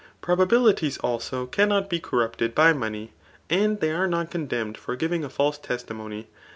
[0.19, 3.13] Probabilities, also, cannot be corrupted bf money;
[3.51, 6.27] and they are not condemned for giving a ialw testimony.